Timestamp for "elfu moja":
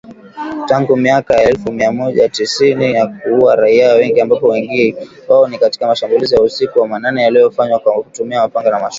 1.49-1.91